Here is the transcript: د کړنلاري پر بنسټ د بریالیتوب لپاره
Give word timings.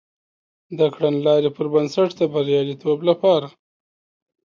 د 0.77 0.79
کړنلاري 0.93 1.49
پر 1.57 1.65
بنسټ 1.73 2.09
د 2.19 2.21
بریالیتوب 2.33 2.99
لپاره 3.09 3.47